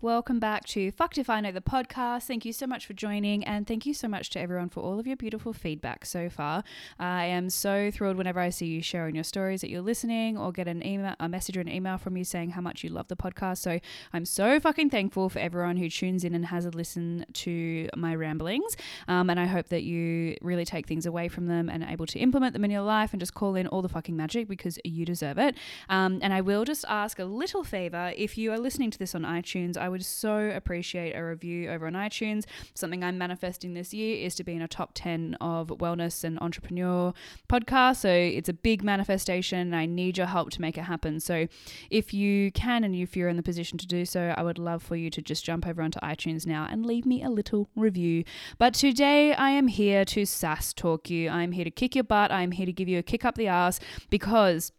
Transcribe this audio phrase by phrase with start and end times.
[0.00, 2.24] Welcome back to Fucked If I Know the podcast.
[2.24, 4.98] Thank you so much for joining, and thank you so much to everyone for all
[4.98, 6.62] of your beautiful feedback so far.
[6.98, 10.52] I am so thrilled whenever I see you sharing your stories that you're listening, or
[10.52, 13.08] get an email, a message or an email from you saying how much you love
[13.08, 13.58] the podcast.
[13.58, 13.80] So
[14.12, 18.14] I'm so fucking thankful for everyone who tunes in and has a listen to my
[18.14, 18.76] ramblings.
[19.08, 22.06] Um, and I hope that you really take things away from them and are able
[22.06, 24.78] to implement them in your life and just call in all the fucking magic because
[24.84, 25.56] you deserve it.
[25.88, 29.14] Um, and I will just ask a little favor if you are listening to this
[29.14, 32.46] on iTunes, I would so appreciate a review over on iTunes.
[32.72, 36.38] Something I'm manifesting this year is to be in a top 10 of wellness and
[36.40, 37.12] entrepreneur
[37.50, 37.96] podcasts.
[37.96, 41.20] So it's a big manifestation and I need your help to make it happen.
[41.20, 41.48] So
[41.90, 44.82] if you can and if you're in the position to do so, I would love
[44.82, 48.24] for you to just jump over onto iTunes now and leave me a little review.
[48.56, 51.28] But today I am here to sass talk you.
[51.28, 52.32] I'm here to kick your butt.
[52.32, 54.72] I'm here to give you a kick up the ass because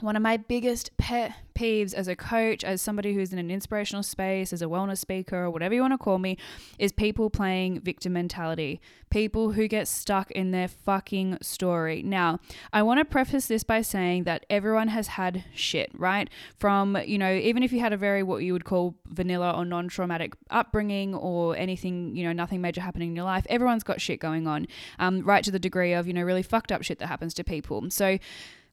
[0.00, 4.02] one of my biggest pet peeves as a coach, as somebody who's in an inspirational
[4.02, 6.36] space, as a wellness speaker, or whatever you want to call me,
[6.78, 8.80] is people playing victim mentality.
[9.10, 12.02] People who get stuck in their fucking story.
[12.02, 12.38] Now,
[12.72, 16.30] I want to preface this by saying that everyone has had shit, right?
[16.58, 19.64] From, you know, even if you had a very what you would call vanilla or
[19.64, 24.00] non traumatic upbringing or anything, you know, nothing major happening in your life, everyone's got
[24.00, 24.68] shit going on,
[24.98, 27.42] um, right to the degree of, you know, really fucked up shit that happens to
[27.42, 27.90] people.
[27.90, 28.18] So,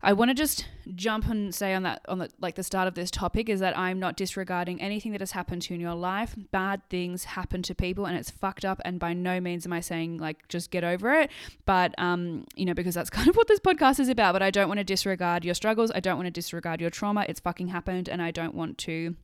[0.02, 2.94] I want to just jump and say on that on the like the start of
[2.94, 5.96] this topic is that I'm not disregarding anything that has happened to you in your
[5.96, 6.36] life.
[6.52, 9.80] Bad things happen to people and it's fucked up and by no means am I
[9.80, 11.32] saying like just get over it,
[11.66, 14.52] but um you know because that's kind of what this podcast is about, but I
[14.52, 15.92] don't want to disregard your struggles.
[15.96, 17.26] I don't want to disregard your trauma.
[17.28, 19.16] It's fucking happened and I don't want to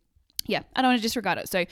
[0.51, 1.47] yeah, I don't want to disregard it.
[1.47, 1.65] So,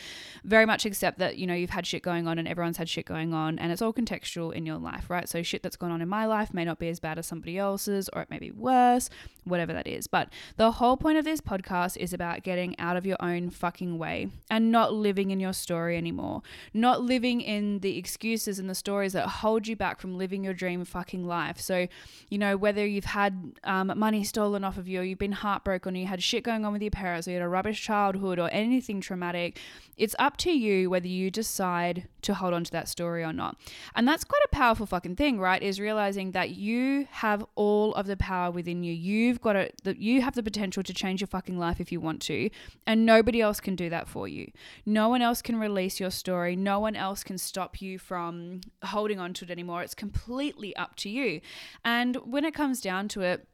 [0.46, 3.06] very much accept that, you know, you've had shit going on and everyone's had shit
[3.06, 5.28] going on and it's all contextual in your life, right?
[5.28, 7.58] So, shit that's gone on in my life may not be as bad as somebody
[7.58, 9.10] else's or it may be worse,
[9.44, 10.08] whatever that is.
[10.08, 13.98] But the whole point of this podcast is about getting out of your own fucking
[13.98, 16.42] way and not living in your story anymore.
[16.74, 20.54] Not living in the excuses and the stories that hold you back from living your
[20.54, 21.60] dream fucking life.
[21.60, 21.88] So,
[22.30, 25.96] you know, whether you've had um, money stolen off of you or you've been heartbroken
[25.96, 28.40] or you had shit going on with your parents or you had a rubbish childhood
[28.40, 29.60] or anything traumatic,
[29.98, 33.58] it's up to you whether you decide to hold on to that story or not.
[33.96, 35.62] And that's quite a powerful fucking thing, right?
[35.62, 38.94] Is realizing that you have all of the power within you.
[38.94, 42.00] You've got it that you have the potential to change your fucking life if you
[42.00, 42.50] want to,
[42.86, 44.52] and nobody else can do that for you.
[44.86, 46.56] No one else can release your story.
[46.56, 49.84] No one else can stop you from holding on to it anymore.
[49.84, 51.42] It's completely up to you.
[51.84, 53.48] And when it comes down to it,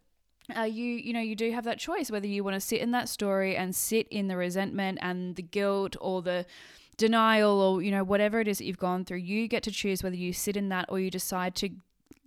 [0.55, 2.91] uh, you you know you do have that choice whether you want to sit in
[2.91, 6.45] that story and sit in the resentment and the guilt or the
[6.97, 9.17] denial or you know whatever it is that you've gone through.
[9.17, 11.69] You get to choose whether you sit in that or you decide to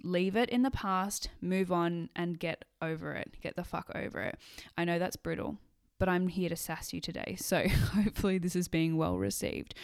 [0.05, 4.21] leave it in the past move on and get over it get the fuck over
[4.21, 4.39] it.
[4.77, 5.59] I know that's brutal
[5.99, 9.75] but i'm here to sass you today so hopefully this is being well received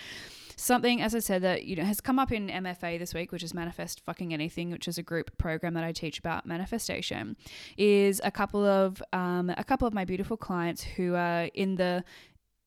[0.56, 3.42] something, as I said, that you know has come up in MFA this week, which
[3.42, 7.36] is Manifest Fucking Anything, which is a group program that I teach about manifestation,
[7.76, 12.04] is a couple of um, a couple of my beautiful clients who are in the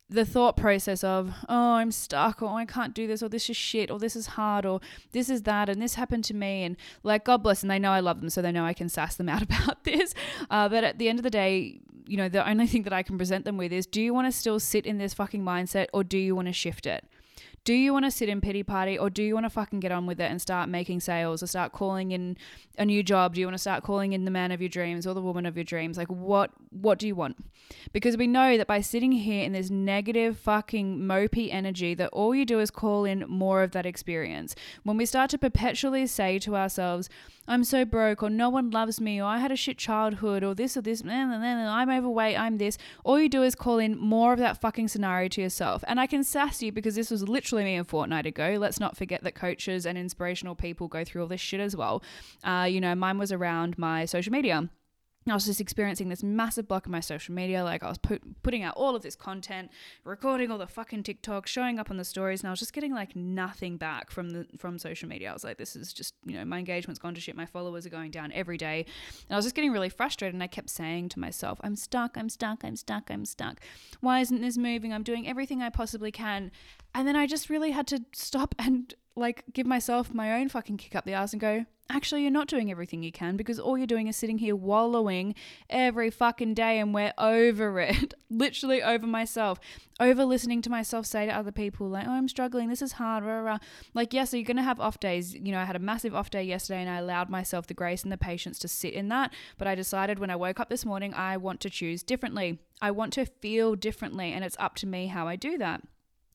[0.09, 3.49] the thought process of oh i'm stuck or oh, i can't do this or this
[3.49, 4.79] is shit or this is hard or
[5.11, 7.91] this is that and this happened to me and like god bless and they know
[7.91, 10.13] i love them so they know i can sass them out about this.
[10.49, 13.03] Uh, but at the end of the day you know the only thing that i
[13.03, 15.87] can present them with is do you want to still sit in this fucking mindset
[15.93, 17.03] or do you want to shift it
[17.67, 19.91] do you want to sit in pity party or do you want to fucking get
[19.91, 22.37] on with it and start making sales or start calling in
[22.77, 23.33] a new job?
[23.33, 25.45] Do you want to start calling in the man of your dreams or the woman
[25.45, 25.97] of your dreams?
[25.97, 27.35] Like what what do you want?
[27.91, 32.33] Because we know that by sitting here in this negative fucking mopey energy that all
[32.33, 34.55] you do is call in more of that experience.
[34.83, 37.09] When we start to perpetually say to ourselves,
[37.47, 40.53] I'm so broke, or no one loves me, or I had a shit childhood, or
[40.53, 42.77] this or this, and then I'm overweight, I'm this.
[43.03, 45.83] All you do is call in more of that fucking scenario to yourself.
[45.87, 48.57] And I can sass you because this was literally me a fortnight ago.
[48.59, 52.03] Let's not forget that coaches and inspirational people go through all this shit as well.
[52.43, 54.69] Uh, you know, mine was around my social media.
[55.31, 57.63] I was just experiencing this massive block in my social media.
[57.63, 59.71] Like I was put, putting out all of this content,
[60.03, 62.93] recording all the fucking TikTok, showing up on the stories, and I was just getting
[62.93, 65.29] like nothing back from the from social media.
[65.29, 67.35] I was like, this is just you know my engagement's gone to shit.
[67.35, 68.85] My followers are going down every day,
[69.27, 70.33] and I was just getting really frustrated.
[70.33, 73.59] And I kept saying to myself, I'm stuck, I'm stuck, I'm stuck, I'm stuck.
[74.01, 74.93] Why isn't this moving?
[74.93, 76.51] I'm doing everything I possibly can,
[76.93, 80.77] and then I just really had to stop and like give myself my own fucking
[80.77, 83.77] kick up the ass and go, actually you're not doing everything you can because all
[83.77, 85.33] you're doing is sitting here wallowing
[85.69, 88.13] every fucking day and we're over it.
[88.29, 89.59] Literally over myself.
[89.99, 92.69] Over listening to myself say to other people like oh i'm struggling.
[92.69, 93.57] This is hard rah, rah.
[93.93, 95.33] like yes so you're gonna have off days.
[95.33, 98.03] You know i had a massive off day yesterday and i allowed myself the grace
[98.03, 99.33] and the patience to sit in that.
[99.57, 102.59] But i decided when i woke up this morning i want to choose differently.
[102.81, 105.81] I want to feel differently and it's up to me how i do that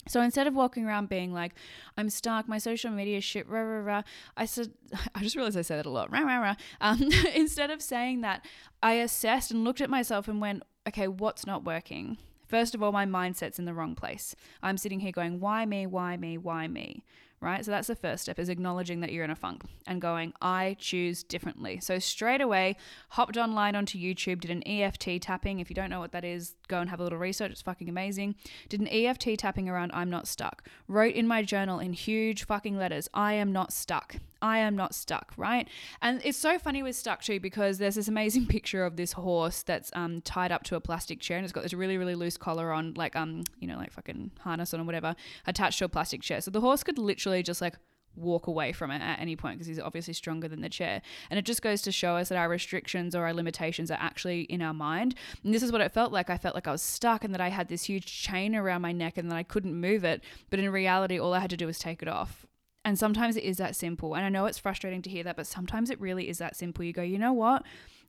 [0.08, 1.54] So instead of walking around being like,
[1.96, 4.02] I'm stuck, my social media shit, rah, rah, rah,
[4.36, 4.72] I said,
[5.14, 6.54] I just realized I say that a lot, rah, rah, rah.
[6.80, 8.44] Um, instead of saying that,
[8.82, 12.18] I assessed and looked at myself and went, okay, what's not working?
[12.48, 14.34] First of all, my mindset's in the wrong place.
[14.62, 17.04] I'm sitting here going, why me, why me, why me?
[17.42, 17.64] Right?
[17.64, 20.76] So that's the first step is acknowledging that you're in a funk and going, I
[20.78, 21.80] choose differently.
[21.80, 22.76] So straight away,
[23.10, 25.58] hopped online onto YouTube, did an EFT tapping.
[25.58, 27.50] If you don't know what that is, go and have a little research.
[27.50, 28.36] It's fucking amazing.
[28.68, 30.62] Did an EFT tapping around I'm not stuck.
[30.86, 34.16] Wrote in my journal in huge fucking letters, I am not stuck.
[34.42, 35.68] I am not stuck, right?
[36.02, 39.62] And it's so funny with stuck too because there's this amazing picture of this horse
[39.62, 42.36] that's um, tied up to a plastic chair and it's got this really really loose
[42.36, 45.14] collar on, like um you know like fucking harness on or whatever,
[45.46, 46.40] attached to a plastic chair.
[46.40, 47.76] So the horse could literally just like
[48.16, 51.02] walk away from it at any point because he's obviously stronger than the chair.
[51.30, 54.42] And it just goes to show us that our restrictions or our limitations are actually
[54.42, 55.14] in our mind.
[55.44, 56.30] And this is what it felt like.
[56.30, 58.92] I felt like I was stuck and that I had this huge chain around my
[58.92, 60.22] neck and that I couldn't move it.
[60.50, 62.46] But in reality, all I had to do was take it off.
[62.84, 64.14] And sometimes it is that simple.
[64.14, 66.84] And I know it's frustrating to hear that, but sometimes it really is that simple.
[66.84, 67.62] You go, you know what?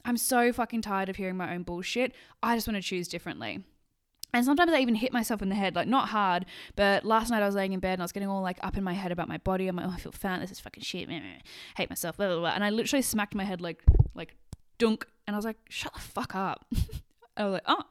[0.04, 2.14] I'm so fucking tired of hearing my own bullshit.
[2.42, 3.64] I just want to choose differently.
[4.34, 6.46] And sometimes I even hit myself in the head, like not hard,
[6.76, 8.78] but last night I was laying in bed and I was getting all like up
[8.78, 9.68] in my head about my body.
[9.68, 10.42] I'm like, oh, I feel fat.
[10.42, 11.08] This is fucking shit.
[11.78, 12.18] Hate myself.
[12.18, 12.52] Blah, blah, blah.
[12.56, 13.84] And I literally smacked my head like,
[14.16, 14.36] like,
[14.80, 15.06] dunk.
[15.28, 16.66] And I was like, shut the fuck up.
[17.38, 17.84] I was like, oh,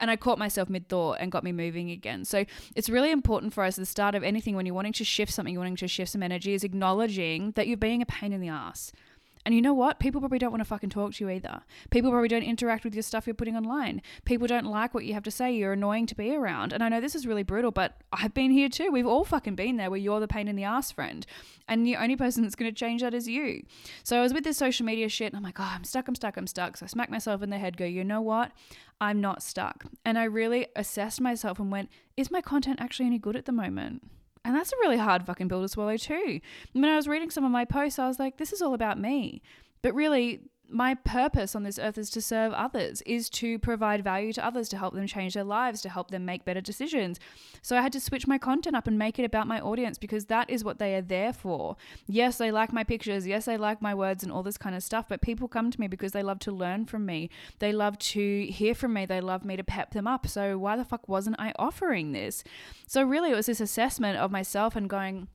[0.00, 2.24] and I caught myself mid thought and got me moving again.
[2.24, 2.44] So
[2.74, 5.32] it's really important for us at the start of anything when you're wanting to shift
[5.32, 8.40] something, you're wanting to shift some energy, is acknowledging that you're being a pain in
[8.40, 8.92] the ass.
[9.46, 9.98] And you know what?
[9.98, 11.62] People probably don't want to fucking talk to you either.
[11.90, 14.02] People probably don't interact with your stuff you're putting online.
[14.24, 15.50] People don't like what you have to say.
[15.50, 16.72] You're annoying to be around.
[16.72, 18.90] And I know this is really brutal, but I've been here too.
[18.90, 21.26] We've all fucking been there where you're the pain in the ass friend.
[21.66, 23.64] And the only person that's going to change that is you.
[24.02, 26.14] So I was with this social media shit and I'm like, oh, I'm stuck, I'm
[26.14, 26.76] stuck, I'm stuck.
[26.76, 28.52] So I smack myself in the head, go, you know what?
[29.00, 29.86] I'm not stuck.
[30.04, 33.52] And I really assessed myself and went, is my content actually any good at the
[33.52, 34.02] moment?
[34.44, 36.40] And that's a really hard fucking pill to swallow too.
[36.72, 38.98] When I was reading some of my posts, I was like, this is all about
[38.98, 39.42] me.
[39.82, 44.32] But really, my purpose on this earth is to serve others, is to provide value
[44.32, 47.18] to others, to help them change their lives, to help them make better decisions.
[47.62, 50.26] So I had to switch my content up and make it about my audience because
[50.26, 51.76] that is what they are there for.
[52.06, 53.26] Yes, they like my pictures.
[53.26, 55.80] Yes, they like my words and all this kind of stuff, but people come to
[55.80, 57.30] me because they love to learn from me.
[57.58, 59.06] They love to hear from me.
[59.06, 60.26] They love me to pep them up.
[60.26, 62.44] So why the fuck wasn't I offering this?
[62.86, 65.28] So really, it was this assessment of myself and going,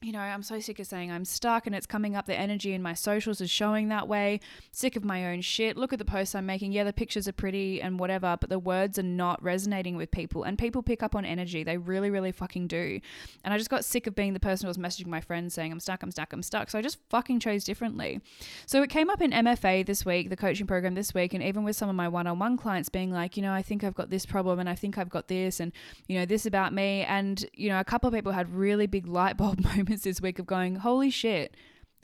[0.00, 2.26] you know, I'm so sick of saying I'm stuck and it's coming up.
[2.26, 4.38] The energy in my socials is showing that way.
[4.70, 5.76] Sick of my own shit.
[5.76, 6.70] Look at the posts I'm making.
[6.70, 10.44] Yeah, the pictures are pretty and whatever, but the words are not resonating with people.
[10.44, 11.64] And people pick up on energy.
[11.64, 13.00] They really, really fucking do.
[13.42, 15.72] And I just got sick of being the person who was messaging my friends saying,
[15.72, 16.70] I'm stuck, I'm stuck, I'm stuck.
[16.70, 18.20] So I just fucking chose differently.
[18.66, 21.64] So it came up in MFA this week, the coaching program this week, and even
[21.64, 23.96] with some of my one on one clients being like, you know, I think I've
[23.96, 25.72] got this problem and I think I've got this and,
[26.06, 27.02] you know, this about me.
[27.02, 30.20] And, you know, a couple of people had really big light bulb moments moments this
[30.20, 31.56] week of going, holy shit,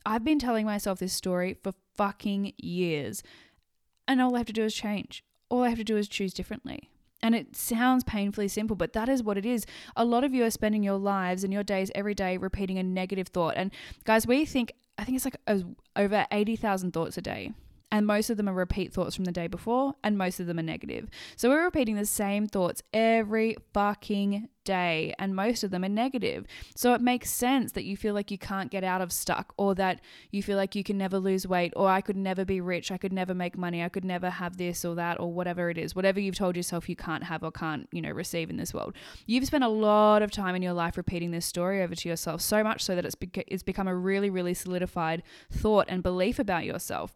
[0.06, 3.22] I've been telling myself this story for fucking years.
[4.08, 5.22] And all I have to do is change.
[5.50, 6.88] All I have to do is choose differently.
[7.22, 9.66] And it sounds painfully simple, but that is what it is.
[9.96, 12.82] A lot of you are spending your lives and your days every day repeating a
[12.82, 13.54] negative thought.
[13.56, 13.70] And
[14.04, 15.60] guys, we think, I think it's like uh,
[15.94, 17.52] over 80,000 thoughts a day
[17.94, 20.58] and most of them are repeat thoughts from the day before, and most of them
[20.58, 21.08] are negative.
[21.37, 26.44] So we're repeating the same thoughts every fucking day, and most of them are negative.
[26.75, 29.77] So it makes sense that you feel like you can't get out of stuck, or
[29.77, 30.01] that
[30.32, 32.98] you feel like you can never lose weight, or I could never be rich, I
[32.98, 35.94] could never make money, I could never have this or that, or whatever it is,
[35.94, 38.96] whatever you've told yourself you can't have or can't, you know, receive in this world.
[39.27, 42.41] You've spent a lot of time in your life repeating this story over to yourself,
[42.41, 43.15] so much so that it's,
[43.46, 45.22] it's become a really, really solidified
[45.53, 47.15] thought and belief about yourself.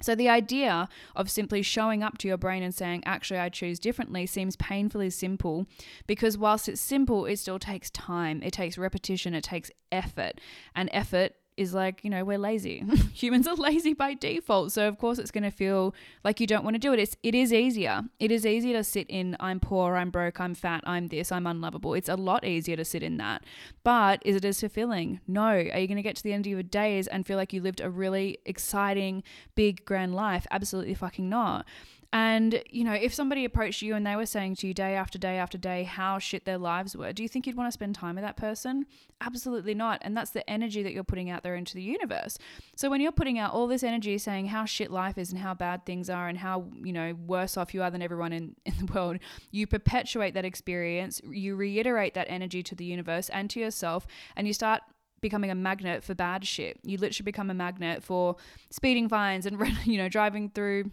[0.00, 3.78] So, the idea of simply showing up to your brain and saying, actually, I choose
[3.78, 5.66] differently seems painfully simple
[6.06, 8.42] because, whilst it's simple, it still takes time.
[8.42, 10.40] It takes repetition, it takes effort.
[10.74, 12.84] And effort is like, you know, we're lazy.
[13.14, 14.72] Humans are lazy by default.
[14.72, 16.98] So of course it's going to feel like you don't want to do it.
[16.98, 18.02] It's it is easier.
[18.18, 21.46] It is easier to sit in I'm poor, I'm broke, I'm fat, I'm this, I'm
[21.46, 21.94] unlovable.
[21.94, 23.44] It's a lot easier to sit in that.
[23.82, 25.20] But is it as fulfilling?
[25.26, 25.48] No.
[25.48, 27.60] Are you going to get to the end of your days and feel like you
[27.60, 29.22] lived a really exciting,
[29.54, 30.46] big, grand life?
[30.50, 31.66] Absolutely fucking not.
[32.10, 35.18] And, you know, if somebody approached you and they were saying to you day after
[35.18, 37.94] day after day how shit their lives were, do you think you'd want to spend
[37.94, 38.86] time with that person?
[39.20, 39.98] Absolutely not.
[40.00, 42.38] And that's the energy that you're putting out there into the universe.
[42.76, 45.52] So when you're putting out all this energy saying how shit life is and how
[45.52, 48.74] bad things are and how, you know, worse off you are than everyone in, in
[48.78, 49.18] the world,
[49.50, 54.46] you perpetuate that experience, you reiterate that energy to the universe and to yourself, and
[54.46, 54.80] you start
[55.20, 56.78] becoming a magnet for bad shit.
[56.84, 58.36] You literally become a magnet for
[58.70, 60.90] speeding fines and, you know, driving through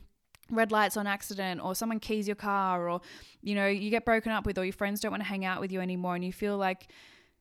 [0.49, 3.01] red lights on accident or someone keys your car or
[3.41, 5.59] you know you get broken up with or your friends don't want to hang out
[5.59, 6.91] with you anymore and you feel like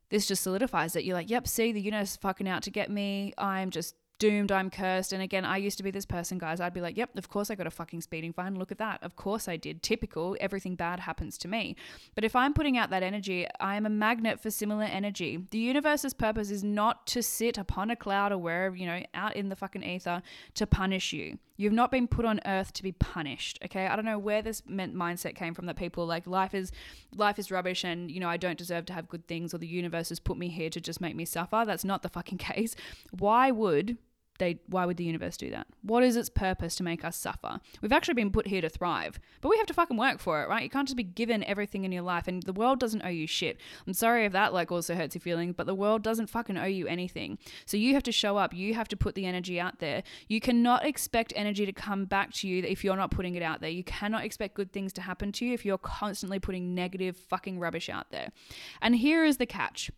[0.09, 3.33] this just solidifies it you're like yep see the universe fucking out to get me.
[3.39, 5.13] I'm just doomed, I'm cursed.
[5.13, 6.61] And again, I used to be this person, guys.
[6.61, 8.55] I'd be like, yep, of course I got a fucking speeding fine.
[8.55, 9.03] Look at that.
[9.03, 9.83] Of course I did.
[9.83, 10.37] Typical.
[10.41, 11.77] Everything bad happens to me.
[12.15, 15.45] But if I'm putting out that energy, I am a magnet for similar energy.
[15.51, 19.37] The universe's purpose is not to sit upon a cloud or wherever, you know, out
[19.37, 20.23] in the fucking ether
[20.55, 21.39] to punish you.
[21.57, 23.87] You've not been put on earth to be punished, okay?
[23.87, 26.73] I don't know where this mindset came from that people like life is
[27.15, 29.67] life is rubbish and, you know, I don't deserve to have good things or the
[29.67, 31.63] universe has put me here to just make me suffer.
[31.65, 32.75] That's not the fucking case.
[33.13, 33.99] Why would
[34.39, 35.67] they why would the universe do that?
[35.83, 37.61] What is its purpose to make us suffer?
[37.81, 40.49] We've actually been put here to thrive, but we have to fucking work for it,
[40.49, 40.63] right?
[40.63, 43.27] You can't just be given everything in your life and the world doesn't owe you
[43.27, 43.59] shit.
[43.87, 46.65] I'm sorry if that like also hurts your feelings, but the world doesn't fucking owe
[46.65, 47.39] you anything.
[47.67, 50.03] So you have to show up, you have to put the energy out there.
[50.29, 53.61] You cannot expect energy to come back to you if you're not putting it out
[53.61, 53.71] there.
[53.71, 57.59] You cannot expect good things to happen to you if you're constantly putting negative fucking
[57.59, 58.31] rubbish out there.
[58.81, 59.91] And here is the catch.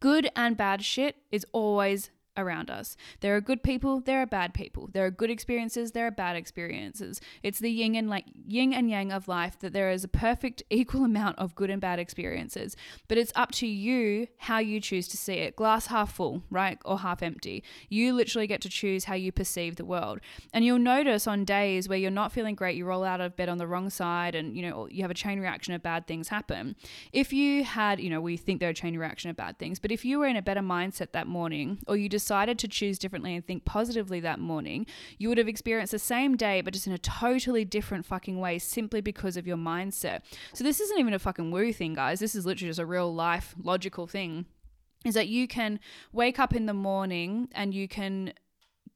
[0.00, 2.96] Good and bad shit is always around us.
[3.20, 4.88] There are good people, there are bad people.
[4.92, 7.20] There are good experiences, there are bad experiences.
[7.42, 10.62] It's the yin and like yin and yang of life that there is a perfect
[10.70, 12.76] equal amount of good and bad experiences.
[13.08, 15.56] But it's up to you how you choose to see it.
[15.56, 16.78] Glass half full, right?
[16.84, 17.62] Or half empty.
[17.88, 20.20] You literally get to choose how you perceive the world.
[20.52, 23.48] And you'll notice on days where you're not feeling great, you roll out of bed
[23.48, 26.28] on the wrong side and you know, you have a chain reaction of bad things
[26.28, 26.76] happen.
[27.12, 29.92] If you had, you know, we think they're a chain reaction of bad things, but
[29.92, 32.98] if you were in a better mindset that morning or you just decided to choose
[32.98, 34.86] differently and think positively that morning,
[35.18, 38.58] you would have experienced the same day, but just in a totally different fucking way
[38.58, 40.22] simply because of your mindset.
[40.54, 42.20] So, this isn't even a fucking woo thing, guys.
[42.20, 44.46] This is literally just a real life logical thing.
[45.04, 45.80] Is that you can
[46.12, 48.32] wake up in the morning and you can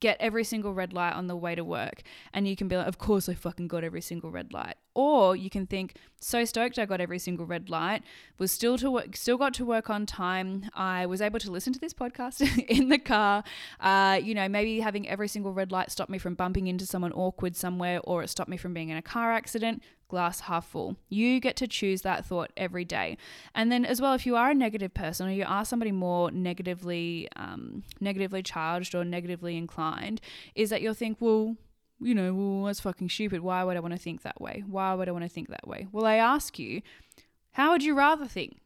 [0.01, 2.03] get every single red light on the way to work.
[2.33, 4.77] And you can be like, of course I fucking got every single red light.
[4.99, 8.03] Or you can think, so stoked I got every single red light,
[8.37, 10.69] was still to work, still got to work on time.
[10.75, 13.45] I was able to listen to this podcast in the car.
[13.79, 17.13] Uh, you know, maybe having every single red light stopped me from bumping into someone
[17.13, 20.97] awkward somewhere, or it stopped me from being in a car accident glass half full.
[21.09, 23.19] You get to choose that thought every day.
[23.55, 26.33] And then as well, if you are a negative person or you are somebody more
[26.33, 30.21] negatively um, negatively charged or negatively inclined,
[30.57, 31.57] is that you'll think, well,
[32.01, 33.41] you know, well, that's fucking stupid.
[33.41, 34.63] Why would I want to think that way?
[34.67, 35.87] Why would I want to think that way?
[35.91, 36.83] Well, I ask you,
[37.53, 38.61] how would you rather think?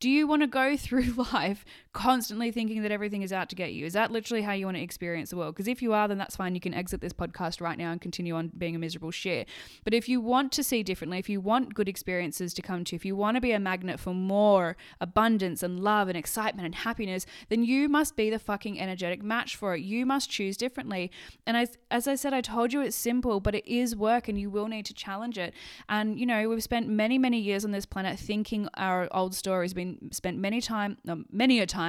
[0.00, 1.64] Do you want to go through life
[1.98, 3.84] constantly thinking that everything is out to get you?
[3.84, 5.56] Is that literally how you want to experience the world?
[5.56, 6.54] Because if you are, then that's fine.
[6.54, 9.48] You can exit this podcast right now and continue on being a miserable shit.
[9.82, 12.94] But if you want to see differently, if you want good experiences to come to,
[12.94, 16.74] if you want to be a magnet for more abundance and love and excitement and
[16.76, 19.80] happiness, then you must be the fucking energetic match for it.
[19.80, 21.10] You must choose differently.
[21.48, 24.38] And as, as I said, I told you it's simple, but it is work and
[24.38, 25.52] you will need to challenge it.
[25.88, 29.74] And, you know, we've spent many, many years on this planet thinking our old stories,
[29.74, 30.96] been spent many time,
[31.32, 31.87] many a time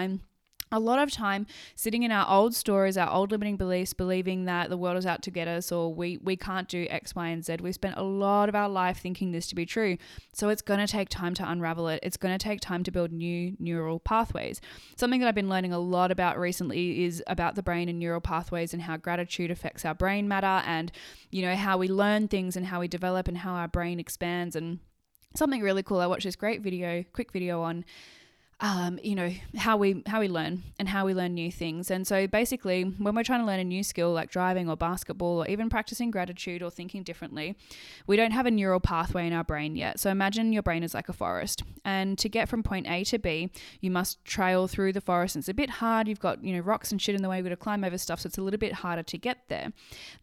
[0.72, 4.70] a lot of time sitting in our old stories, our old limiting beliefs, believing that
[4.70, 7.44] the world is out to get us or we, we can't do X, Y, and
[7.44, 7.58] Z.
[7.62, 9.98] We spent a lot of our life thinking this to be true.
[10.34, 12.00] So it's going to take time to unravel it.
[12.04, 14.62] It's going to take time to build new neural pathways.
[14.96, 18.22] Something that I've been learning a lot about recently is about the brain and neural
[18.22, 20.92] pathways and how gratitude affects our brain matter and,
[21.32, 24.56] you know, how we learn things and how we develop and how our brain expands
[24.56, 24.80] and
[25.36, 26.00] something really cool.
[26.00, 27.86] I watched this great video, quick video on
[28.62, 31.90] um, you know how we how we learn and how we learn new things.
[31.90, 35.44] And so basically when we're trying to learn a new skill like driving or basketball
[35.44, 37.56] or even practicing gratitude or thinking differently
[38.06, 40.00] we don't have a neural pathway in our brain yet.
[40.00, 41.64] So imagine your brain is like a forest.
[41.86, 43.50] And to get from point a to b
[43.80, 45.36] you must trail through the forest.
[45.36, 46.10] And it's a bit hard.
[46.10, 47.38] You've got you know rocks and shit in the way.
[47.38, 48.20] You've got to climb over stuff.
[48.20, 49.72] So it's a little bit harder to get there.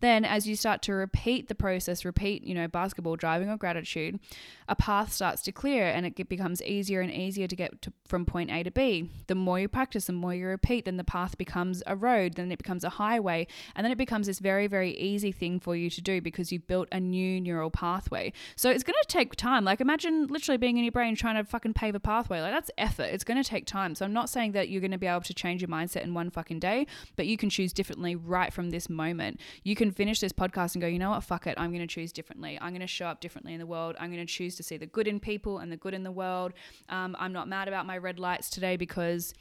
[0.01, 4.21] Then as you start to repeat the process repeat you know basketball driving or gratitude
[4.69, 8.26] a path starts to clear and it becomes easier and easier to get to, from
[8.27, 9.11] point A to B.
[9.27, 12.53] The more you practice, the more you repeat, then the path becomes a road, then
[12.53, 15.91] it becomes a highway, and then it becomes this very, very easy thing for you
[15.91, 18.33] to do because you've built a new neural pathway.
[18.57, 19.65] So it's going to take time.
[19.65, 22.41] Like imagine literally being in your brain trying to fucking pave a pathway.
[22.41, 23.05] Like that's effort.
[23.05, 23.95] It's going to take time.
[23.95, 26.15] So I'm not saying that you're going to be able to change your mindset in
[26.15, 29.41] one fucking day, but you can choose differently right from this moment.
[29.63, 31.55] You can finish this podcast and go, you know what, fuck it.
[31.59, 32.59] I'm going to choose differently.
[32.61, 33.97] I'm going to show up differently in the world.
[33.99, 36.13] I'm going to choose to see the good in people and the good in the
[36.13, 36.53] world.
[36.89, 39.35] Um, I'm not mad about my red lights today because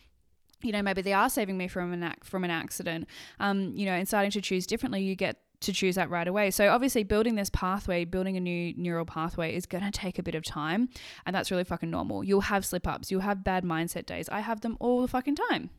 [0.61, 3.07] you know maybe they are saving me from an ac- from an accident
[3.39, 6.51] um, you know and starting to choose differently you get to choose that right away.
[6.51, 10.23] So obviously building this pathway, building a new neural pathway is going to take a
[10.23, 10.89] bit of time
[11.25, 12.23] and that's really fucking normal.
[12.23, 14.29] You'll have slip ups, you'll have bad mindset days.
[14.29, 15.69] I have them all the fucking time.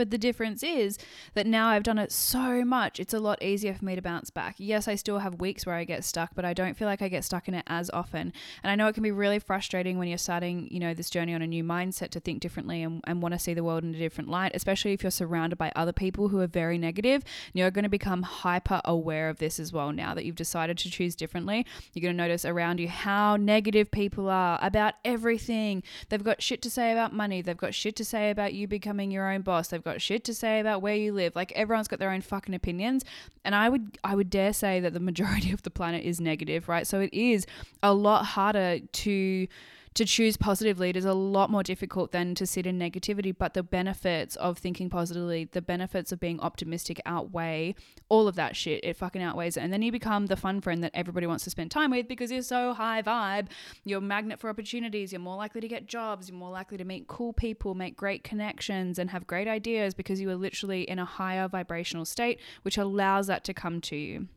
[0.00, 0.96] But the difference is
[1.34, 4.30] that now I've done it so much, it's a lot easier for me to bounce
[4.30, 4.54] back.
[4.56, 7.08] Yes, I still have weeks where I get stuck, but I don't feel like I
[7.08, 8.32] get stuck in it as often.
[8.62, 11.34] And I know it can be really frustrating when you're starting, you know, this journey
[11.34, 13.94] on a new mindset to think differently and, and want to see the world in
[13.94, 17.22] a different light, especially if you're surrounded by other people who are very negative.
[17.52, 20.90] You're going to become hyper aware of this as well now that you've decided to
[20.90, 21.66] choose differently.
[21.92, 25.82] You're going to notice around you how negative people are about everything.
[26.08, 29.10] They've got shit to say about money, they've got shit to say about you becoming
[29.10, 31.34] your own boss, they've got got shit to say about where you live.
[31.36, 33.04] Like everyone's got their own fucking opinions,
[33.44, 36.68] and I would I would dare say that the majority of the planet is negative,
[36.68, 36.86] right?
[36.86, 37.46] So it is
[37.82, 39.46] a lot harder to
[39.94, 43.34] to choose positively, it is a lot more difficult than to sit in negativity.
[43.36, 47.74] But the benefits of thinking positively, the benefits of being optimistic outweigh
[48.08, 48.84] all of that shit.
[48.84, 49.60] It fucking outweighs it.
[49.60, 52.30] And then you become the fun friend that everybody wants to spend time with because
[52.30, 53.48] you're so high vibe.
[53.84, 55.12] You're a magnet for opportunities.
[55.12, 56.28] You're more likely to get jobs.
[56.28, 60.20] You're more likely to meet cool people, make great connections, and have great ideas because
[60.20, 64.28] you are literally in a higher vibrational state, which allows that to come to you.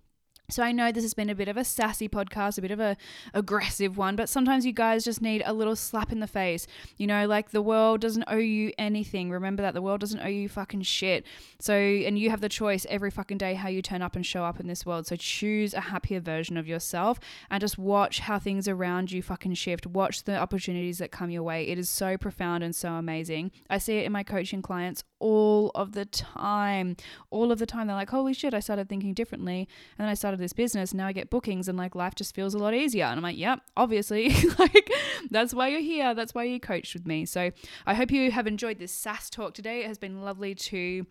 [0.50, 2.80] So I know this has been a bit of a sassy podcast, a bit of
[2.80, 2.98] a
[3.34, 6.68] aggressive one, but sometimes you guys just need a little slap in the face.
[6.98, 9.32] You know, like the world doesn't owe you anything.
[9.32, 11.26] Remember that the world doesn't owe you fucking shit.
[11.62, 14.44] So and you have the choice every fucking day how you turn up and show
[14.44, 15.08] up in this world.
[15.08, 19.54] So choose a happier version of yourself and just watch how things around you fucking
[19.54, 19.88] shift.
[19.88, 21.68] Watch the opportunities that come your way.
[21.68, 23.52] It is so profound and so amazing.
[23.70, 26.98] I see it in my coaching clients all of the time.
[27.32, 30.16] All of the time they're like, "Holy shit, I started thinking differently." And then I
[30.16, 32.74] started started this business, now I get bookings and like life just feels a lot
[32.74, 33.06] easier.
[33.06, 34.90] And I'm like, yep, obviously, like
[35.30, 36.16] that's why you're here.
[36.16, 37.26] That's why you coached with me.
[37.26, 37.52] So
[37.86, 39.84] I hope you have enjoyed this sass talk today.
[39.84, 41.06] It has been lovely to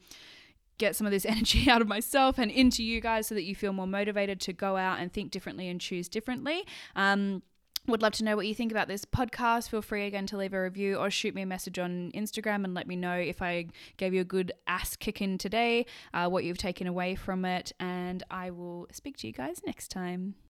[0.78, 3.54] get some of this energy out of myself and into you guys so that you
[3.54, 6.64] feel more motivated to go out and think differently and choose differently.
[6.96, 7.42] Um,
[7.86, 9.68] would love to know what you think about this podcast.
[9.68, 12.74] Feel free again to leave a review or shoot me a message on Instagram and
[12.74, 16.58] let me know if I gave you a good ass kicking today, uh, what you've
[16.58, 20.34] taken away from it, and I will speak to you guys next time.